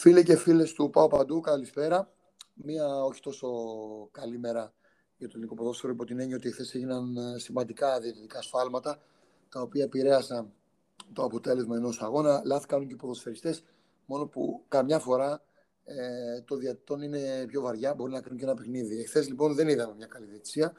Φίλοι 0.00 0.22
και 0.22 0.36
φίλες 0.36 0.72
του 0.72 0.90
Πάω 0.90 1.08
Παντού, 1.08 1.40
καλησπέρα. 1.40 2.12
Μία 2.54 3.04
όχι 3.04 3.20
τόσο 3.20 3.48
καλή 4.10 4.38
μέρα 4.38 4.72
για 5.16 5.26
το 5.26 5.32
ελληνικό 5.34 5.54
ποδόσφαιρο 5.54 5.92
υπό 5.92 6.04
την 6.04 6.20
έννοια 6.20 6.36
ότι 6.36 6.52
χθες 6.52 6.74
έγιναν 6.74 7.16
ε, 7.16 7.38
σημαντικά 7.38 8.00
διαιτητικά 8.00 8.42
σφάλματα 8.42 8.98
τα 9.48 9.60
οποία 9.60 9.84
επηρέασαν 9.84 10.52
το 11.12 11.22
αποτέλεσμα 11.22 11.76
ενός 11.76 12.02
αγώνα. 12.02 12.42
Λάθη 12.44 12.66
κάνουν 12.66 12.86
και 12.86 12.92
οι 12.92 12.96
ποδοσφαιριστές, 12.96 13.64
μόνο 14.06 14.26
που 14.26 14.64
καμιά 14.68 14.98
φορά 14.98 15.42
ε, 15.84 16.40
το 16.40 16.56
διατητών 16.56 17.02
είναι 17.02 17.44
πιο 17.46 17.60
βαριά, 17.60 17.94
μπορεί 17.94 18.12
να 18.12 18.20
κρίνουν 18.20 18.38
και 18.38 18.44
ένα 18.44 18.54
παιχνίδι. 18.54 19.00
Εχθέ 19.00 19.22
λοιπόν 19.22 19.54
δεν 19.54 19.68
είδαμε 19.68 19.94
μια 19.96 20.06
καλή 20.06 20.26
διαιτησία 20.26 20.72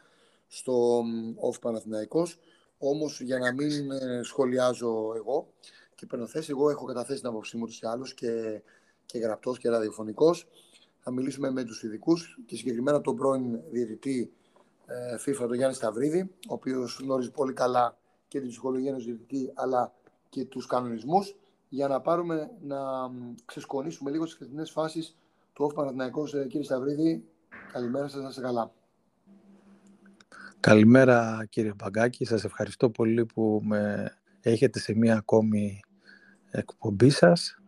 στο 0.47 1.03
Off 1.51 1.61
Παναθηναϊκός, 1.61 2.39
όμως 2.77 3.21
για 3.21 3.37
να 3.37 3.53
μην 3.53 3.91
ε, 3.91 4.21
σχολιάζω 4.23 5.13
εγώ 5.15 5.53
και 5.95 6.05
παίρνω 6.05 6.27
θέση, 6.27 6.47
εγώ 6.49 6.69
έχω 6.69 6.85
καταθέσει 6.85 7.19
την 7.19 7.29
άποψή 7.29 7.57
μου 7.57 7.65
τους 7.65 7.83
άλλους 7.83 8.13
και 8.13 8.61
και 9.11 9.19
γραπτός 9.19 9.57
και 9.57 9.69
ραδιοφωνικός. 9.69 10.47
Θα 10.99 11.11
μιλήσουμε 11.11 11.51
με 11.51 11.63
τους 11.63 11.83
ειδικούς 11.83 12.39
και 12.45 12.55
συγκεκριμένα 12.55 13.01
τον 13.01 13.15
πρώην 13.15 13.59
διαιτητή 13.71 14.33
ε, 14.85 15.15
FIFA, 15.15 15.47
τον 15.47 15.53
Γιάννη 15.53 15.75
Σταυρίδη, 15.75 16.31
ο 16.49 16.53
οποίος 16.53 16.99
γνωρίζει 17.03 17.31
πολύ 17.31 17.53
καλά 17.53 17.97
και 18.27 18.39
την 18.39 18.49
ψυχολογία 18.49 18.89
ενός 18.89 19.05
διαιτητή, 19.05 19.51
αλλά 19.53 19.93
και 20.29 20.45
τους 20.45 20.65
κανονισμούς, 20.65 21.35
για 21.69 21.87
να 21.87 22.01
πάρουμε 22.01 22.51
να 22.61 22.77
ξεσκονίσουμε 23.45 24.11
λίγο 24.11 24.23
τις 24.23 24.33
χθεσινές 24.33 24.71
φάσεις 24.71 25.17
του 25.53 25.65
ΟΦ 25.65 25.73
Παναθηναϊκός. 25.73 26.33
Ε, 26.33 26.45
κύριε 26.47 26.63
Σταυρίδη, 26.63 27.25
καλημέρα 27.71 28.07
σας, 28.07 28.21
να 28.21 28.29
είστε 28.29 28.41
καλά. 28.41 28.71
Καλημέρα 30.59 31.45
κύριε 31.49 31.73
Μπαγκάκη, 31.75 32.25
σας 32.25 32.43
ευχαριστώ 32.43 32.89
πολύ 32.89 33.25
που 33.25 33.61
με 33.63 34.11
έχετε 34.41 34.79
σε 34.79 34.95
μία 34.95 35.15
ακόμη 35.15 35.79
εκπομπή 36.51 37.09
σας 37.09 37.60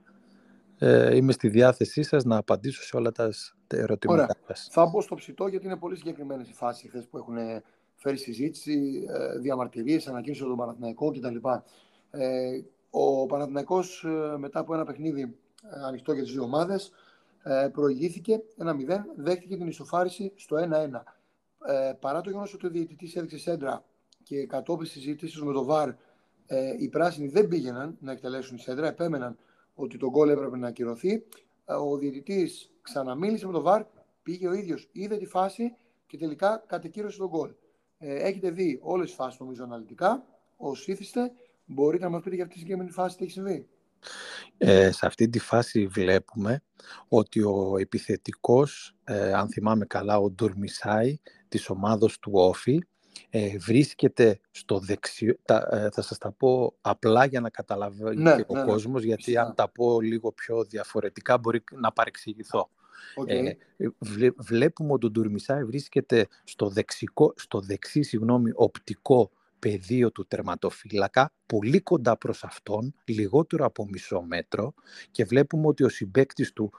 ε, 0.86 1.16
είμαι 1.16 1.32
στη 1.32 1.50
διάθεσή 1.50 2.04
σας 2.04 2.24
να 2.24 2.38
απαντήσω 2.38 2.84
σε 2.84 2.96
όλα 2.96 3.12
τα 3.12 3.32
ερωτήματα 3.68 4.36
σας. 4.48 4.68
Θα 4.72 4.86
μπω 4.86 5.02
στο 5.02 5.16
ψητό 5.16 5.48
γιατί 5.48 5.66
είναι 5.66 5.78
πολύ 5.78 5.96
συγκεκριμένες 5.96 6.50
οι 6.50 6.54
φάσεις 6.54 6.90
χθες 6.90 7.08
που 7.08 7.18
έχουν 7.18 7.36
φέρει 7.96 8.18
συζήτηση, 8.18 9.06
ε, 9.10 9.40
διαμαρτυρίες, 9.40 10.08
ανακοίνωση 10.08 10.42
από 10.42 10.50
τον 10.50 10.60
Παναθηναϊκό 10.60 11.12
κτλ. 11.12 11.36
Ε, 12.12 12.62
ο 12.90 13.26
Παναθηναϊκός 13.26 14.04
ε, 14.04 14.38
μετά 14.38 14.60
από 14.60 14.74
ένα 14.74 14.86
παιχνίδι 14.86 15.22
ε, 15.22 15.86
ανοιχτό 15.88 16.14
για 16.14 16.24
τις 16.24 16.32
δύο 16.32 16.44
ομάδες 16.44 16.92
προηγήθηκε 17.72 18.42
1-0, 18.58 18.66
δέχτηκε 19.16 19.58
την 19.58 19.68
ισοφάριση 19.68 20.32
στο 20.36 20.58
1-1. 20.58 20.62
Ε, 21.66 21.94
παρά 22.00 22.22
το 22.22 22.30
γεγονός 22.30 22.54
ότι 22.54 22.66
ο 22.66 22.70
διαιτητής 22.70 23.16
έδειξε 23.16 23.38
σέντρα 23.38 23.84
και 24.24 24.46
κατόπιν 24.46 24.88
συζήτησης 24.88 25.42
με 25.42 25.54
το 25.54 25.64
ΒΑΡ 25.64 25.90
ε, 26.46 26.74
οι 26.78 26.90
πράσινοι 26.90 27.28
δεν 27.28 27.48
πήγαιναν 27.48 27.98
να 28.00 28.12
εκτελέσουν 28.12 28.58
σέντρα, 28.58 28.88
επέμεναν 28.88 29.38
ότι 29.74 29.98
το 29.98 30.10
γκολ 30.10 30.30
έπρεπε 30.30 30.58
να 30.58 30.68
ακυρωθεί. 30.68 31.24
Ε, 31.66 31.74
ο 31.74 31.98
διαιτητής 31.98 32.72
ξαναμίλησε 32.82 33.46
με 33.46 33.52
τον 33.52 33.62
ΒΑΡ, 33.62 33.84
πήγε 34.24 34.48
ο 34.48 34.54
ίδιος, 34.54 34.90
είδε 34.92 35.18
τη 35.18 35.26
φάση 35.26 35.76
και 36.08 36.18
τελικά 36.18 36.64
κατεκύρωσε 36.68 37.18
τον 37.18 37.28
γκολ. 37.28 37.54
Ε, 37.98 38.16
έχετε 38.16 38.50
δει 38.50 38.80
όλες 38.82 39.08
τις 39.08 39.16
φάσεις 39.16 39.40
νομίζω 39.40 39.64
αναλυτικά. 39.64 40.26
Ω 40.58 40.72
ήθιστε, 40.86 41.32
μπορείτε 41.66 42.04
να 42.04 42.10
μας 42.10 42.22
πείτε 42.24 42.36
για 42.36 42.44
αυτή 42.44 42.56
τη 42.56 42.62
συγκεκριμένη 42.62 42.96
φάση 42.96 43.18
τι 43.18 43.24
έχει 43.24 43.34
συμβεί. 43.34 43.68
Ε, 44.58 44.92
σε 44.92 45.06
αυτή 45.06 45.30
τη 45.30 45.40
φάση 45.40 45.88
βλέπουμε 45.88 46.64
ότι 47.08 47.42
ο 47.42 47.78
επιθετικός, 47.78 48.96
ε, 49.04 49.34
αν 49.34 49.50
θυμάμαι 49.50 49.86
καλά, 49.86 50.18
ο 50.18 50.30
Ντουρμισάη 50.30 51.20
της 51.48 51.70
ομάδος 51.70 52.20
του 52.20 52.32
Όφη, 52.34 52.80
ε, 53.30 53.58
βρίσκεται 53.58 54.40
στο 54.52 54.80
δεξιό, 54.80 55.36
τα, 55.46 55.68
ε, 55.72 55.90
θα 55.90 56.02
σας 56.02 56.18
τα 56.18 56.32
πω 56.32 56.74
απλά 56.82 57.26
για 57.26 57.40
να 57.40 57.50
καταλαβαίνει 57.50 58.22
ναι, 58.22 58.36
και 58.36 58.46
ο 58.48 58.54
ναι, 58.54 58.60
ναι. 58.60 58.66
κόσμος, 58.66 59.04
γιατί 59.04 59.38
αν 59.38 59.56
τα 59.56 59.70
πω 59.70 60.02
λίγο 60.02 60.32
πιο 60.32 60.64
διαφορετικά 60.64 61.38
μπορεί 61.38 61.64
να 61.72 61.92
παρεξηγηθώ. 61.92 62.70
Okay. 63.16 63.54
Ε, 63.78 63.88
βλέπουμε 64.36 64.94
ότι 64.94 65.06
ο 65.06 65.10
Ντουρμισάη 65.10 65.64
βρίσκεται 65.64 66.28
στο, 66.44 66.70
δεξικό, 66.70 67.34
στο 67.36 67.60
δεξί 67.60 68.02
συγγνώμη, 68.02 68.52
οπτικό 68.54 69.32
πεδίο 69.60 70.12
του 70.12 70.26
τερματοφύλακα, 70.28 71.32
πολύ 71.46 71.80
κοντά 71.80 72.18
προς 72.18 72.44
αυτόν, 72.44 72.94
λιγότερο 73.06 73.66
από 73.66 73.86
μισό 73.86 74.22
μέτρο 74.22 74.74
και 75.12 75.26
βλέπουμε 75.26 75.68
ότι 75.68 75.84
ο 75.84 75.90
συμπέκτης 75.90 76.54
του 76.54 76.72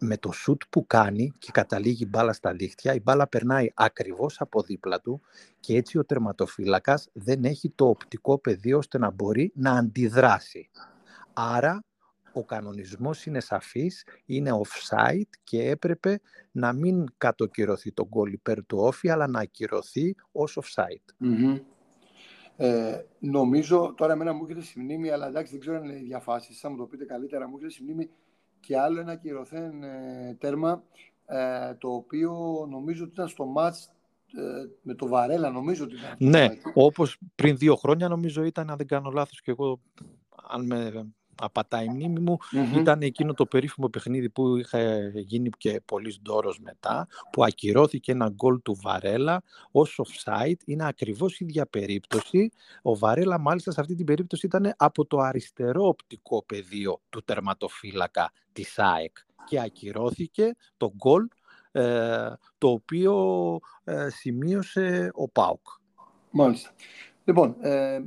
με 0.00 0.16
το 0.16 0.32
σουτ 0.32 0.62
που 0.70 0.86
κάνει 0.86 1.32
και 1.38 1.50
καταλήγει 1.52 2.06
μπάλα 2.08 2.32
στα 2.32 2.52
δίχτυα, 2.52 2.94
η 2.94 3.00
μπάλα 3.00 3.28
περνάει 3.28 3.70
ακριβώς 3.74 4.40
από 4.40 4.62
δίπλα 4.62 5.00
του 5.00 5.20
και 5.60 5.76
έτσι 5.76 5.98
ο 5.98 6.04
τερματοφύλακας 6.04 7.08
δεν 7.12 7.44
έχει 7.44 7.70
το 7.70 7.88
οπτικό 7.88 8.38
πεδίο 8.38 8.78
ώστε 8.78 8.98
να 8.98 9.10
μπορεί 9.10 9.52
να 9.54 9.72
αντιδράσει. 9.72 10.70
Άρα 11.32 11.84
ο 12.32 12.44
κανονισμός 12.44 13.26
είναι 13.26 13.40
σαφής, 13.40 14.06
είναι 14.26 14.50
offside 14.62 15.28
και 15.44 15.68
έπρεπε 15.70 16.20
να 16.50 16.72
μην 16.72 17.06
κατοκυρωθεί 17.18 17.92
το 17.92 18.06
γκολ 18.06 18.32
υπέρ 18.32 18.66
του 18.66 18.78
όφη, 18.78 19.10
αλλά 19.10 19.26
να 19.26 19.40
ακυρωθεί 19.40 20.14
ως 20.32 20.58
offside. 20.62 21.14
Ε, 22.56 23.04
νομίζω, 23.18 23.94
τώρα 23.96 24.12
εμένα 24.12 24.32
μου 24.32 24.42
έρχεται 24.42 24.64
στη 24.64 24.80
μνήμη, 24.80 25.10
αλλά 25.10 25.26
εντάξει 25.26 25.52
δεν 25.52 25.60
ξέρω 25.60 25.76
αν 25.76 25.84
είναι 25.84 25.98
οι 25.98 26.02
διαφάσεις, 26.02 26.60
θα 26.60 26.70
μου 26.70 26.76
το 26.76 26.86
πείτε 26.86 27.04
καλύτερα, 27.04 27.48
μου 27.48 27.54
έρχεται 27.54 27.72
στη 27.72 27.82
μνήμη 27.82 28.10
και 28.60 28.78
άλλο 28.78 29.00
ένα 29.00 29.16
κυρωθέν 29.16 29.82
ε, 29.82 30.36
τέρμα 30.38 30.82
ε, 31.26 31.74
το 31.74 31.88
οποίο 31.88 32.32
νομίζω 32.70 33.02
ότι 33.02 33.12
ήταν 33.12 33.28
στο 33.28 33.44
μάτς 33.44 33.90
ε, 34.36 34.68
με 34.82 34.94
το 34.94 35.08
Βαρέλα 35.08 35.50
νομίζω 35.50 35.84
ότι 35.84 35.94
ήταν. 35.94 36.16
Ναι, 36.18 36.48
όπως 36.74 37.18
πριν 37.34 37.56
δύο 37.56 37.76
χρόνια 37.76 38.08
νομίζω 38.08 38.42
ήταν, 38.42 38.70
αν 38.70 38.76
δεν 38.76 38.86
κάνω 38.86 39.10
λάθος 39.10 39.40
και 39.40 39.50
εγώ 39.50 39.80
αν 40.50 40.66
με 40.66 41.12
απατάει 41.40 41.84
η 41.84 41.88
μνήμη 41.88 42.20
μου, 42.20 42.36
ήταν 42.76 43.02
εκείνο 43.02 43.34
το 43.34 43.46
περίφημο 43.46 43.88
παιχνίδι 43.88 44.30
που 44.30 44.56
είχε 44.56 45.12
γίνει 45.14 45.50
και 45.50 45.80
πολύ 45.84 46.14
ντόρος 46.22 46.60
μετά, 46.60 47.08
που 47.32 47.44
ακυρώθηκε 47.44 48.12
ένα 48.12 48.28
γκολ 48.28 48.62
του 48.62 48.78
Βαρέλα 48.82 49.42
ως 49.70 50.00
offside. 50.02 50.62
Είναι 50.64 50.86
ακριβώς 50.86 51.40
η 51.40 51.44
ίδια 51.44 51.66
περίπτωση. 51.66 52.50
Ο 52.82 52.96
Βαρέλα 52.96 53.38
μάλιστα 53.38 53.70
σε 53.70 53.80
αυτή 53.80 53.94
την 53.94 54.06
περίπτωση 54.06 54.46
ήταν 54.46 54.74
από 54.76 55.06
το 55.06 55.18
αριστερό 55.18 55.86
οπτικό 55.86 56.44
πεδίο 56.44 57.00
του 57.08 57.22
τερματοφύλακα 57.24 58.32
της 58.52 58.78
ΑΕΚ 58.78 59.16
και 59.46 59.60
ακυρώθηκε 59.60 60.54
το 60.76 60.92
γκολ 60.96 61.28
ε, 61.72 62.32
το 62.58 62.68
οποίο 62.68 63.58
ε, 63.84 64.08
σημείωσε 64.10 65.10
ο 65.14 65.28
ΠΑΟΚ. 65.28 65.66
Μάλιστα. 66.30 66.70
Λοιπόν, 67.24 67.56
ε, 67.60 68.00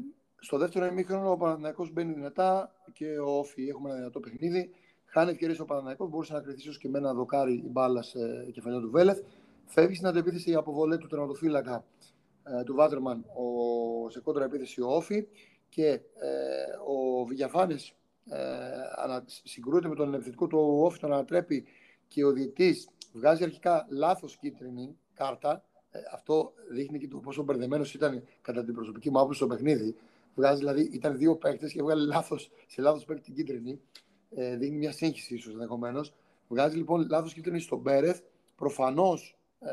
στο 0.44 0.58
δεύτερο 0.58 0.86
ημίχρονο 0.86 1.32
ο 1.32 1.38
Παναθηναϊκός 1.38 1.92
μπαίνει 1.92 2.14
δυνατά 2.14 2.76
και 2.94 3.20
ο 3.20 3.38
Όφη 3.38 3.68
έχουμε 3.68 3.90
ένα 3.90 3.98
δυνατό 3.98 4.20
παιχνίδι. 4.20 4.70
Χάνει 5.06 5.32
ευκαιρίες 5.32 5.60
ο 5.60 5.66
Παναθηναϊκός, 5.66 6.10
μπορούσε 6.10 6.34
να 6.34 6.42
κρυθεί 6.42 6.60
ίσως 6.60 6.78
και 6.78 6.90
με 6.90 6.98
ένα 6.98 7.14
δοκάρι 7.14 7.54
η 7.54 7.70
μπάλα 7.70 8.02
σε 8.02 8.20
κεφαλιά 8.52 8.80
του 8.80 8.90
Βέλεθ. 8.90 9.20
Φεύγει 9.66 9.96
στην 9.96 10.08
αντεπίθεση 10.08 10.52
η 10.52 10.56
αποβολή 10.56 10.98
του 10.98 11.08
τερματοφύλακα 11.08 11.86
ε, 12.44 12.64
του 12.64 12.76
Βάτερμαν 12.76 13.26
ο, 13.28 14.10
σε 14.10 14.20
κόντρα 14.20 14.44
επίθεση 14.44 14.82
ο 14.82 14.88
Όφη 14.88 15.28
και 15.70 15.88
ε, 15.88 16.00
ο 16.88 17.26
Βηγιαφάνη 17.26 17.76
ε, 18.30 19.20
συγκρούεται 19.44 19.88
με 19.88 19.96
τον 19.96 20.14
επιθετικό 20.14 20.48
του 20.48 20.80
Όφη, 20.84 21.00
τον 21.00 21.14
ανατρέπει 21.14 21.66
και 22.08 22.26
ο 22.26 22.32
διαιτή 22.32 22.76
βγάζει 23.14 23.44
αρχικά 23.44 23.86
λάθος 23.90 24.38
κίτρινη 24.38 24.98
κάρτα. 25.14 25.64
Ε, 25.92 26.00
αυτό 26.14 26.54
δείχνει 26.72 27.00
και 27.00 27.08
το 27.08 27.18
πόσο 27.18 27.44
μπερδεμένος 27.44 27.94
ήταν 27.94 28.24
κατά 28.42 28.64
την 28.64 28.74
προσωπική 28.74 29.10
μου 29.10 29.20
άποψη 29.20 29.38
στο 29.38 29.48
παιχνίδι. 29.48 29.96
Βγάζει 30.36 30.58
δηλαδή, 30.58 30.90
ήταν 30.92 31.18
δύο 31.18 31.36
παίκτες 31.36 31.72
και 31.72 31.82
βγάλει 31.82 32.06
λάθος, 32.06 32.52
σε 32.68 32.82
λάθος 32.82 33.06
παίκτη 33.06 33.24
την 33.24 33.34
κίτρινη. 33.34 33.82
Ε, 34.36 34.56
δίνει 34.56 34.78
μια 34.78 34.92
σύγχυση 34.92 35.36
ίσως 35.36 35.54
ενδεχομένως. 35.54 36.14
Βγάζει 36.48 36.78
λοιπόν 36.78 37.08
λάθος 37.10 37.34
κίτρινη 37.34 37.60
στον 37.60 37.80
Μπέρεθ. 37.80 38.20
Προφανώς 38.56 39.38
ε, 39.60 39.70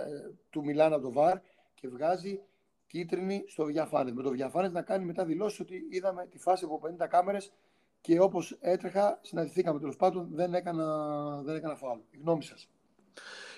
του 0.50 0.64
μιλάνε 0.64 0.94
από 0.94 1.04
το 1.04 1.12
βαρ 1.12 1.38
και 1.74 1.88
βγάζει 1.88 2.40
κίτρινη 2.86 3.44
στο 3.48 3.64
Βιαφάνες. 3.64 4.12
Με 4.12 4.22
το 4.22 4.30
Βιαφάνες 4.30 4.72
να 4.72 4.82
κάνει 4.82 5.04
μετά 5.04 5.24
δηλώσεις 5.24 5.60
ότι 5.60 5.86
είδαμε 5.90 6.26
τη 6.26 6.38
φάση 6.38 6.64
από 6.64 6.80
50 7.02 7.06
κάμερες 7.08 7.52
και 8.00 8.20
όπως 8.20 8.56
έτρεχα, 8.60 9.18
συναντηθήκαμε 9.22 9.78
τέλος 9.78 9.96
πάντων, 9.96 10.28
δεν 10.32 10.54
έκανα, 10.54 10.86
δεν 11.42 11.56
έκανα 11.56 11.76
φάουλ. 11.76 11.98
Η 12.10 12.16
γνώμη 12.16 12.42
σας. 12.42 12.68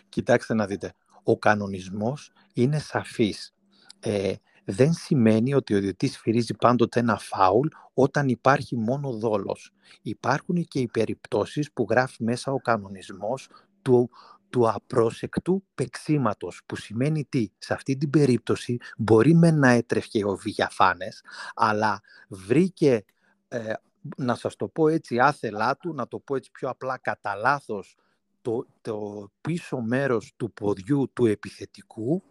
Κοιτάξτε 0.09 0.55
να 0.55 0.67
δείτε. 0.67 0.94
Ο 1.23 1.38
κανονισμός 1.38 2.32
είναι 2.55 2.79
σαφής. 2.79 3.55
Ε, 4.00 4.35
δεν 4.64 4.93
σημαίνει 4.93 5.55
ότι 5.55 5.75
ο 5.75 5.81
διαιτητής 5.81 6.19
φυρίζει 6.19 6.55
πάντοτε 6.55 7.00
ένα 7.00 7.19
φάουλ 7.19 7.69
όταν 7.94 8.29
υπάρχει 8.29 8.76
μόνο 8.76 9.11
δόλος. 9.12 9.73
Υπάρχουν 10.03 10.64
και 10.64 10.79
οι 10.79 10.88
περιπτώσεις 10.88 11.73
που 11.73 11.87
γράφει 11.91 12.25
μέσα 12.25 12.53
ο 12.53 12.56
κανονισμός 12.56 13.49
του, 13.82 14.11
του 14.50 14.69
απρόσεκτου 14.69 15.64
πεξίματος, 15.75 16.61
που 16.67 16.76
σημαίνει 16.76 17.25
τι, 17.25 17.49
σε 17.59 17.75
αυτή 17.75 17.97
την 17.97 18.11
περίπτωση 18.11 18.79
μπορεί 18.97 19.35
με 19.35 19.50
να 19.50 19.69
έτρεχε 19.69 20.25
ο 20.25 20.37
Βηγιαφάνες, 20.37 21.25
αλλά 21.55 22.00
βρήκε, 22.29 23.05
ε, 23.49 23.73
να 24.17 24.35
σας 24.35 24.56
το 24.56 24.69
πω 24.69 24.88
έτσι 24.88 25.19
άθελά 25.19 25.76
του, 25.76 25.94
να 25.94 26.08
το 26.08 26.19
πω 26.19 26.37
έτσι 26.37 26.50
πιο 26.50 26.69
απλά 26.69 26.99
κατά 26.99 27.35
λάθος 27.35 27.97
το, 28.43 28.67
το 28.81 29.29
πίσω 29.41 29.81
μέρος 29.81 30.32
του 30.37 30.53
ποδιού 30.53 31.11
του 31.12 31.26
επιθετικου 31.26 32.23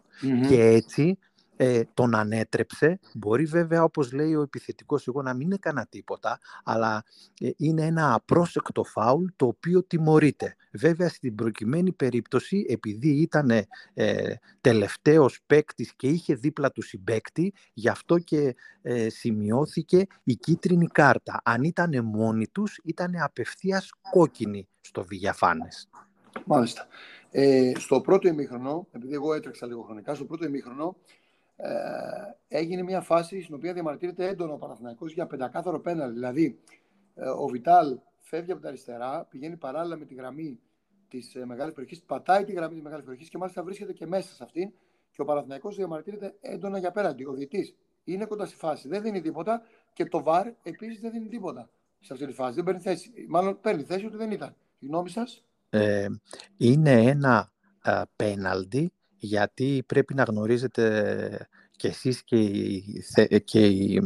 και 0.48 0.64
έτσι 0.64 1.18
ε, 1.56 1.82
τον 1.94 2.14
ανέτρεψε. 2.14 2.98
Μπορεί 3.14 3.44
βέβαια, 3.44 3.82
όπως 3.82 4.12
λέει 4.12 4.34
ο 4.34 4.42
επιθετικός, 4.42 5.06
εγώ 5.06 5.22
να 5.22 5.34
μην 5.34 5.52
έκανα 5.52 5.86
τίποτα, 5.86 6.38
αλλά 6.64 7.04
ε, 7.40 7.50
είναι 7.56 7.82
ένα 7.82 8.14
απρόσεκτο 8.14 8.84
φάουλ 8.84 9.24
το 9.36 9.46
οποίο 9.46 9.84
τιμωρείται. 9.84 10.56
Βέβαια, 10.72 11.08
στην 11.08 11.34
προκειμένη 11.34 11.92
περίπτωση, 11.92 12.66
επειδή 12.68 13.08
ήταν 13.08 13.50
ε, 13.94 14.34
τελευταίος 14.60 15.38
παίκτης 15.46 15.94
και 15.96 16.08
είχε 16.08 16.34
δίπλα 16.34 16.70
του 16.70 16.82
συμπέκτη, 16.82 17.52
γι' 17.72 17.88
αυτό 17.88 18.18
και 18.18 18.56
ε, 18.82 19.08
σημειώθηκε 19.08 20.06
η 20.24 20.34
κίτρινη 20.34 20.86
κάρτα. 20.86 21.40
Αν 21.44 21.62
ήταν 21.62 22.04
μόνοι 22.04 22.48
τους, 22.48 22.80
ήταν 22.84 23.14
απευθείας 23.22 23.90
κόκκινη 24.10 24.68
στο 24.80 25.04
Βηγιαφάνες. 25.04 25.88
Μάλιστα. 26.46 26.86
Ε, 27.30 27.72
στο 27.76 28.00
πρώτο 28.00 28.28
ημίχρονο, 28.28 28.86
επειδή 28.90 29.14
εγώ 29.14 29.34
έτρεξα 29.34 29.66
λίγο 29.66 29.82
χρονικά, 29.82 30.14
στο 30.14 30.24
πρώτο 30.24 30.44
ημίχρονο 30.44 30.96
ε, 31.64 32.58
έγινε 32.58 32.82
μια 32.82 33.00
φάση 33.00 33.42
στην 33.42 33.54
οποία 33.54 33.72
διαμαρτύρεται 33.72 34.28
έντονο 34.28 34.52
ο 34.52 34.56
Παναθηναϊκός 34.56 35.12
για 35.12 35.26
πεντακάθαρο 35.26 35.80
πέναλ. 35.80 36.12
Δηλαδή, 36.12 36.58
ε, 37.14 37.28
ο 37.28 37.46
Βιτάλ 37.46 37.98
φεύγει 38.20 38.52
από 38.52 38.60
τα 38.60 38.68
αριστερά, 38.68 39.26
πηγαίνει 39.30 39.56
παράλληλα 39.56 39.96
με 39.96 40.04
τη 40.04 40.14
γραμμή 40.14 40.60
της 41.08 41.34
ε, 41.34 41.44
μεγάλης 41.44 41.74
περιοχής, 41.74 42.02
πατάει 42.02 42.44
τη 42.44 42.52
γραμμή 42.52 42.74
της 42.74 42.82
μεγάλης 42.82 43.04
περιοχής 43.04 43.28
και 43.28 43.38
μάλιστα 43.38 43.62
βρίσκεται 43.62 43.92
και 43.92 44.06
μέσα 44.06 44.34
σε 44.34 44.44
αυτήν. 44.44 44.72
Και 45.10 45.20
ο 45.20 45.24
Παναθηναϊκός 45.24 45.76
διαμαρτύρεται 45.76 46.34
έντονα 46.40 46.78
για 46.78 46.90
πέραντι. 46.90 47.24
Ο 47.24 47.32
διετή 47.32 47.76
είναι 48.04 48.24
κοντά 48.24 48.46
στη 48.46 48.56
φάση, 48.56 48.88
δεν 48.88 49.02
δίνει 49.02 49.20
τίποτα 49.20 49.62
και 49.92 50.04
το 50.04 50.22
βαρ 50.22 50.46
επίσης 50.62 51.00
δεν 51.00 51.10
δίνει 51.10 51.28
τίποτα 51.28 51.70
σε 52.00 52.12
αυτή 52.12 52.26
τη 52.26 52.32
φάση. 52.32 52.54
Δεν 52.54 52.64
παίρνει 52.64 52.80
θέση. 52.80 53.10
Μάλλον 53.28 53.60
παίρνει 53.60 53.82
θέση 53.82 54.06
ότι 54.06 54.16
δεν 54.16 54.30
ήταν. 54.30 54.56
Η 54.78 54.86
γνώμη 54.86 55.10
σας; 55.10 55.44
Ε, 55.70 56.06
είναι 56.56 56.92
ένα 56.92 57.52
πέναλτι 58.16 58.92
γιατί 59.24 59.82
πρέπει 59.86 60.14
να 60.14 60.22
γνωρίζετε 60.22 61.48
και 61.76 61.88
εσείς 61.88 62.22
και, 62.24 63.38
και, 63.38 64.00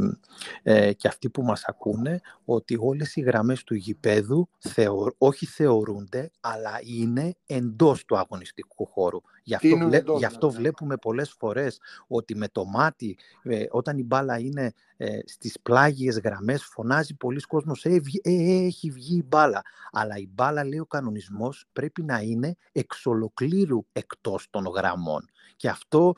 ε, 0.62 0.92
και 0.92 1.08
αυτοί 1.08 1.30
που 1.30 1.42
μας 1.42 1.64
ακούνε 1.64 2.20
ότι 2.44 2.76
όλες 2.80 3.16
οι 3.16 3.20
γραμμές 3.20 3.64
του 3.64 3.74
γηπέδου 3.74 4.48
θεω, 4.58 5.14
όχι 5.18 5.46
θεωρούνται 5.46 6.30
αλλά 6.40 6.80
είναι 6.82 7.34
εντός 7.46 8.04
του 8.04 8.16
αγωνιστικού 8.18 8.86
χώρου. 8.86 9.20
Γι' 9.48 9.54
αυτό, 9.54 9.76
βλέ, 9.76 10.02
γι 10.18 10.24
αυτό 10.24 10.50
βλέπουμε 10.50 10.96
πολλές 10.96 11.34
φορές 11.38 11.80
ότι 12.06 12.36
με 12.36 12.48
το 12.48 12.64
μάτι 12.64 13.18
ε, 13.42 13.64
όταν 13.70 13.98
η 13.98 14.02
μπάλα 14.02 14.38
είναι 14.38 14.72
ε, 14.96 15.18
στις 15.24 15.60
πλάγιες 15.62 16.18
γραμμές 16.18 16.64
φωνάζει 16.64 17.14
πολλοί 17.14 17.40
κόσμος 17.40 17.84
ε, 17.84 18.00
ε, 18.22 18.64
έχει 18.64 18.90
βγει 18.90 19.16
η 19.16 19.24
μπάλα. 19.26 19.62
Αλλά 19.92 20.16
η 20.16 20.28
μπάλα 20.30 20.64
λέει 20.64 20.78
ο 20.78 20.86
κανονισμός 20.86 21.64
πρέπει 21.72 22.02
να 22.02 22.18
είναι 22.18 22.56
εξ 22.72 23.06
ολοκλήρου 23.06 23.86
εκτός 23.92 24.46
των 24.50 24.64
γραμμών. 24.64 25.30
Και 25.56 25.68
αυτό 25.68 26.14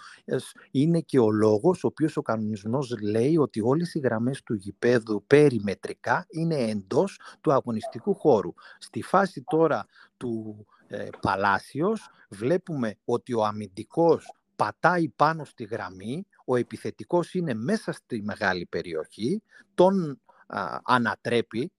είναι 0.71 1.01
και 1.01 1.19
ο 1.19 1.31
λόγος 1.31 1.85
ο 1.85 1.87
οποίος 1.87 2.17
ο 2.17 2.23
κανονισμός 2.23 2.95
λέει 3.03 3.37
ότι 3.37 3.61
όλες 3.61 3.95
οι 3.95 3.99
γραμμές 3.99 4.43
του 4.43 4.55
γηπέδου 4.55 5.25
περιμετρικά 5.27 6.27
είναι 6.29 6.57
εντός 6.57 7.21
του 7.41 7.53
αγωνιστικού 7.53 8.15
χώρου. 8.15 8.55
Στη 8.79 9.03
φάση 9.03 9.45
τώρα 9.49 9.87
του 10.17 10.67
ε, 10.89 11.09
Παλάσιος 11.21 12.11
βλέπουμε 12.29 12.97
ότι 13.05 13.35
ο 13.35 13.45
αμυντικός 13.45 14.33
πατάει 14.57 15.09
πάνω 15.09 15.45
στη 15.45 15.65
γραμμή, 15.65 16.27
ο 16.45 16.57
επιθετικός 16.57 17.35
είναι 17.35 17.55
μέσα 17.55 17.93
στη 17.93 18.23
μεγάλη 18.23 18.67
περιοχή, 18.67 19.43
τον 19.75 20.21
ανατρέπει, 20.83 21.73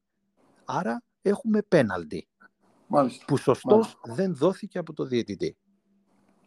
άρα 0.65 1.03
έχουμε 1.21 1.61
πέναλτι. 1.61 2.27
Που 3.27 3.37
σωστός 3.37 3.99
δεν 4.03 4.35
δόθηκε 4.35 4.77
από 4.77 4.93
το 4.93 5.03
διαιτητή. 5.03 5.57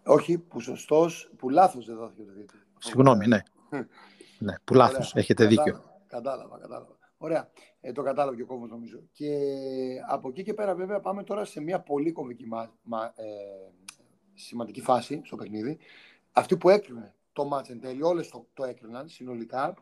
Όχι, 0.04 0.38
που 0.38 0.60
σωστός, 0.60 1.30
που 1.36 1.50
λάθος 1.50 1.86
δεν 1.86 1.96
δόθηκε 1.96 2.22
το 2.22 2.32
διαιτητή. 2.32 2.62
Συγγνώμη, 2.78 3.26
ναι. 3.26 3.42
ναι, 4.38 4.54
που 4.64 4.74
λάθος. 4.74 5.14
Έχετε 5.14 5.46
δίκιο. 5.46 5.82
Κατάλαβα, 6.06 6.58
κατάλαβα. 6.58 6.96
Ωραία. 7.22 7.50
Ε, 7.80 7.92
το 7.92 8.02
κατάλαβε 8.02 8.36
και 8.36 8.42
ο 8.42 8.46
κόμμα 8.46 8.66
νομίζω. 8.66 9.00
Και 9.12 9.30
από 10.08 10.28
εκεί 10.28 10.42
και 10.42 10.54
πέρα, 10.54 10.74
βέβαια, 10.74 11.00
πάμε 11.00 11.22
τώρα 11.22 11.44
σε 11.44 11.60
μια 11.60 11.80
πολύ 11.80 12.12
κομβική 12.12 12.46
μα, 12.82 13.12
ε, 13.16 13.24
σημαντική 14.34 14.80
φάση 14.80 15.20
στο 15.24 15.36
παιχνίδι. 15.36 15.78
Αυτή 16.32 16.56
που 16.56 16.68
έκρινε 16.68 17.14
το 17.32 17.44
μάτς 17.44 17.68
εν 17.68 17.80
τέλει, 17.80 18.02
όλες 18.02 18.28
το, 18.28 18.46
το 18.54 18.64
έκριναν 18.64 19.08
συνολικά, 19.08 19.74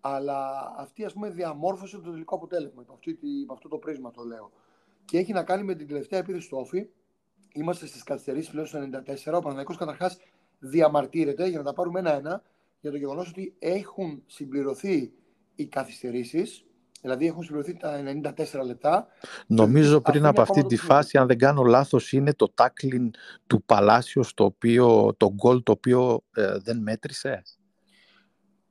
αλλά 0.00 0.72
αυτή 0.76 1.04
ας 1.04 1.12
πούμε 1.12 1.30
διαμόρφωσε 1.30 1.98
το 1.98 2.10
τελικό 2.10 2.34
αποτέλεσμα. 2.34 2.82
Από, 2.82 2.98
αυτό 3.52 3.68
το 3.68 3.78
πρίσμα 3.78 4.10
το 4.10 4.22
λέω. 4.22 4.50
Και 5.04 5.18
έχει 5.18 5.32
να 5.32 5.42
κάνει 5.42 5.62
με 5.62 5.74
την 5.74 5.86
τελευταία 5.86 6.18
επίθεση 6.18 6.48
του 6.48 6.58
Όφη, 6.58 6.88
Είμαστε 7.52 7.86
στις 7.86 8.02
καθυστερήσεις 8.02 8.50
πλέον 8.50 8.66
στο 8.66 8.78
94. 8.78 9.32
Ο 9.34 9.40
Παναγενικό 9.40 9.74
καταρχάς 9.74 10.18
διαμαρτύρεται 10.58 11.48
για 11.48 11.58
να 11.58 11.64
τα 11.64 11.72
πάρουμε 11.72 11.98
ένα-ένα 11.98 12.42
για 12.80 12.90
το 12.90 12.96
γεγονός 12.96 13.28
ότι 13.28 13.54
έχουν 13.58 14.22
συμπληρωθεί 14.26 15.12
οι 15.56 15.66
καθυστερήσεις. 15.66 16.64
Δηλαδή 17.00 17.26
έχουν 17.26 17.42
συμπληρωθεί 17.42 17.76
τα 17.76 18.02
94 18.36 18.64
λεπτά. 18.64 19.06
Νομίζω 19.46 20.00
πριν 20.00 20.26
από 20.26 20.42
αυτή 20.42 20.66
τη 20.66 20.76
φάση, 20.76 21.18
αν 21.18 21.26
δεν 21.26 21.38
κάνω 21.38 21.62
λάθος, 21.62 22.12
είναι 22.12 22.34
το 22.34 22.48
τάκλιν 22.54 23.10
του 23.46 23.62
Παλάσιο, 23.62 24.24
το, 24.34 24.44
οποίο, 24.44 25.14
το 25.16 25.32
γκολ 25.32 25.62
το 25.62 25.72
οποίο 25.72 26.24
ε, 26.34 26.58
δεν 26.58 26.78
μέτρησε. 26.78 27.42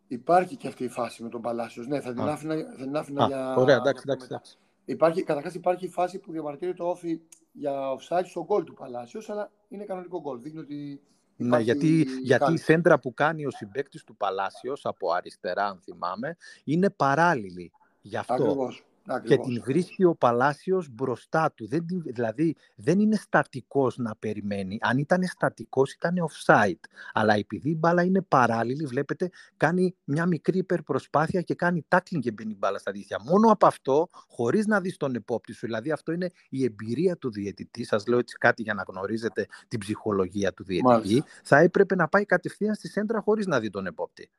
Υπάρχει 0.08 0.56
και 0.56 0.68
αυτή 0.68 0.84
η 0.84 0.90
φάση 0.90 1.24
με 1.24 1.30
τον 1.30 1.42
Παλάσιο. 1.42 1.84
Ναι, 1.88 2.02
θα 2.02 2.14
την 2.14 2.22
άφηνα, 2.22 2.56
θα 2.56 2.84
την 2.84 2.98
άφηνα 2.98 3.26
για. 3.26 3.56
Ωραία, 3.56 3.76
εντάξει, 3.76 4.04
εντάξει. 4.08 4.58
Υπάρχει, 4.86 5.24
καταρχάς 5.24 5.54
υπάρχει 5.54 5.88
φάση 5.88 6.20
που 6.20 6.32
διαμαρτύρεται 6.32 6.78
το 6.78 6.90
όφι 6.90 7.22
για 7.52 7.74
offside 7.96 8.26
στο 8.26 8.44
γκολ 8.44 8.64
του 8.64 8.74
Παλάσιο, 8.74 9.22
αλλά 9.28 9.52
είναι 9.68 9.84
κανονικό 9.84 10.22
γκολ. 10.22 10.42
Δείχνει 10.42 10.60
ότι. 10.60 11.02
Ναι, 11.36 11.60
γιατί, 11.60 12.06
γιατί 12.22 12.54
η 12.54 12.58
σέντρα 12.58 13.00
που 13.00 13.14
κάνει 13.14 13.46
ο 13.46 13.52
συμπέκτη 13.52 14.04
του 14.04 14.16
Παλάσιος 14.16 14.86
από 14.86 15.12
αριστερά, 15.12 15.66
αν 15.66 15.80
θυμάμαι, 15.84 16.38
είναι 16.64 16.90
παράλληλη. 16.90 17.72
Γι' 18.02 18.18
αυτό. 18.18 18.72
Ακριβώς. 19.08 19.46
Και 19.46 19.52
την 19.52 19.64
βρίσκει 19.64 20.04
ο 20.04 20.16
Παλάσιος 20.16 20.90
μπροστά 20.90 21.52
του. 21.52 21.68
Δεν, 21.68 21.86
δηλαδή 22.06 22.56
δεν 22.76 23.00
είναι 23.00 23.16
στατικός 23.16 23.98
να 23.98 24.16
περιμένει. 24.16 24.78
Αν 24.82 24.98
ήταν 24.98 25.24
στατικός 25.24 25.94
ήταν 25.94 26.14
offside. 26.30 26.80
Αλλά 27.14 27.34
επειδή 27.34 27.70
η 27.70 27.76
μπάλα 27.80 28.04
είναι 28.04 28.22
παράλληλη, 28.22 28.86
βλέπετε, 28.86 29.30
κάνει 29.58 29.96
μια 30.04 30.26
μικρή 30.26 30.58
υπερπροσπάθεια 30.58 31.42
και 31.42 31.56
κάνει 31.56 31.86
tackling 31.88 32.20
και 32.20 32.32
μπαίνει 32.32 32.52
η 32.52 32.58
μπάλα 32.60 32.78
στα 32.78 32.92
δίχτυα. 32.92 33.20
Μόνο 33.24 33.52
από 33.52 33.68
αυτό, 33.68 34.10
χωρίς 34.28 34.66
να 34.66 34.82
δεις 34.82 34.98
τον 34.98 35.16
επόπτη 35.16 35.54
σου. 35.54 35.66
Δηλαδή 35.66 35.92
αυτό 35.92 36.12
είναι 36.12 36.32
η 36.50 36.64
εμπειρία 36.64 37.18
του 37.18 37.32
διαιτητή. 37.32 37.84
Σας 37.84 38.08
λέω 38.08 38.20
έτσι 38.20 38.38
κάτι 38.38 38.62
για 38.62 38.74
να 38.74 38.84
γνωρίζετε 38.88 39.48
την 39.68 39.80
ψυχολογία 39.80 40.54
του 40.54 40.64
διαιτητή. 40.64 40.88
Μάλιστα. 40.88 41.26
Θα 41.44 41.58
έπρεπε 41.58 41.96
να 41.96 42.08
πάει 42.08 42.26
κατευθείαν 42.26 42.76
στη 42.76 42.88
σέντρα 42.88 43.22
χωρίς 43.22 43.48
να 43.48 43.60
δει 43.60 43.70
τον 43.70 43.86
επόπτη. 43.86 44.30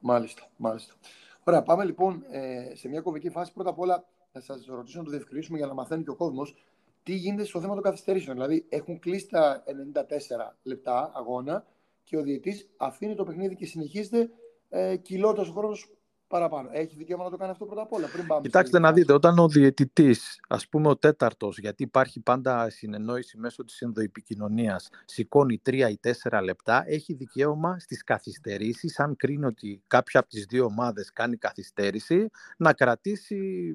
Μάλιστα, 0.00 0.50
μάλιστα. 0.56 0.94
Ωραία, 1.44 1.62
πάμε 1.62 1.84
λοιπόν 1.84 2.24
ε, 2.30 2.74
σε 2.74 2.88
μια 2.88 3.00
κομβική 3.00 3.30
φάση. 3.30 3.52
Πρώτα 3.52 3.70
απ' 3.70 3.78
όλα 3.78 4.04
θα 4.32 4.40
σας 4.40 4.66
ρωτήσω 4.66 4.98
να 4.98 5.04
το 5.04 5.10
διευκρινίσουμε 5.10 5.58
για 5.58 5.66
να 5.66 5.74
μαθαίνει 5.74 6.02
και 6.02 6.10
ο 6.10 6.14
κόσμος 6.14 6.54
τι 7.02 7.14
γίνεται 7.14 7.44
στο 7.44 7.60
θέμα 7.60 7.74
των 7.74 7.82
καθυστερήσεων. 7.82 8.36
Δηλαδή, 8.36 8.66
έχουν 8.68 8.98
κλείσει 8.98 9.28
τα 9.28 9.64
94 9.66 10.56
λεπτά 10.62 11.12
αγώνα 11.14 11.66
και 12.04 12.16
ο 12.16 12.22
διαιτή 12.22 12.68
αφήνει 12.76 13.14
το 13.14 13.24
παιχνίδι 13.24 13.54
και 13.54 13.66
συνεχίζεται 13.66 14.30
ε, 14.68 14.96
κυλώντας 14.96 15.48
ο 15.48 15.52
χρόνος 15.52 15.96
παραπάνω. 16.28 16.68
Έχει 16.72 16.96
δικαίωμα 16.96 17.24
να 17.24 17.30
το 17.30 17.36
κάνει 17.36 17.50
αυτό 17.50 17.64
πρώτα 17.64 17.82
απ' 17.82 17.92
όλα. 17.92 18.06
Πριν 18.06 18.26
πάμε 18.26 18.40
Κοιτάξτε 18.40 18.78
να 18.78 18.92
δείτε, 18.92 19.12
όταν 19.12 19.38
ο 19.38 19.48
διαιτητής, 19.48 20.40
ας 20.48 20.68
πούμε 20.68 20.88
ο 20.88 20.96
τέταρτος, 20.96 21.58
γιατί 21.58 21.82
υπάρχει 21.82 22.20
πάντα 22.20 22.70
συνεννόηση 22.70 23.38
μέσω 23.38 23.64
της 23.64 23.80
ενδοεπικοινωνίας, 23.80 24.88
σηκώνει 25.04 25.58
τρία 25.58 25.88
ή 25.88 25.96
τέσσερα 25.96 26.42
λεπτά, 26.42 26.84
έχει 26.86 27.12
δικαίωμα 27.14 27.78
στις 27.78 28.04
καθυστερήσεις, 28.04 29.00
αν 29.00 29.16
κρίνει 29.16 29.44
ότι 29.44 29.82
κάποια 29.86 30.20
από 30.20 30.28
τις 30.28 30.44
δύο 30.44 30.64
ομάδες 30.64 31.12
κάνει 31.12 31.36
καθυστέρηση, 31.36 32.30
να 32.56 32.72
κρατήσει 32.72 33.74